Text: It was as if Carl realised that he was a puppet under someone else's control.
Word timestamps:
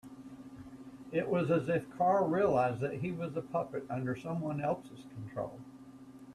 It 1.11 1.27
was 1.29 1.51
as 1.51 1.69
if 1.69 1.87
Carl 1.95 2.27
realised 2.27 2.79
that 2.79 3.01
he 3.01 3.11
was 3.11 3.37
a 3.37 3.41
puppet 3.43 3.85
under 3.87 4.15
someone 4.15 4.59
else's 4.59 5.05
control. 5.13 5.59